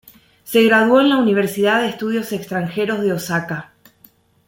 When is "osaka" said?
3.13-3.73